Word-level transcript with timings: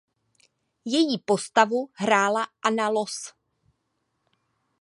Její 0.85 1.19
postavu 1.25 1.89
hrála 1.93 2.47
Anna 2.65 2.89
Loos. 2.89 3.33